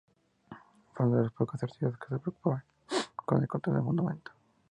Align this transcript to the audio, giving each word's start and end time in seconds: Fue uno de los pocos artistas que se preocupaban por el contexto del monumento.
Fue 0.95 1.05
uno 1.05 1.17
de 1.17 1.23
los 1.25 1.31
pocos 1.33 1.61
artistas 1.61 1.91
que 1.99 2.07
se 2.07 2.17
preocupaban 2.17 2.63
por 3.23 3.35
el 3.39 3.47
contexto 3.47 3.71
del 3.71 3.83
monumento. 3.83 4.31